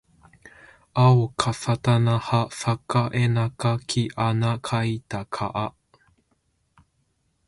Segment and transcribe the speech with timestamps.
[0.95, 5.75] あおかさたなはさかえなかきあなかいたかあ